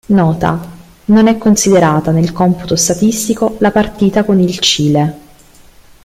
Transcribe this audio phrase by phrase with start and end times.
[0.07, 0.59] Nota:
[1.05, 5.17] non è considerata nel computo statistico la partita con il Cile.